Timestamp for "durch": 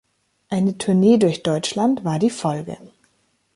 1.19-1.43